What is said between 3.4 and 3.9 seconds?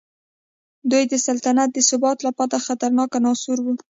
وو.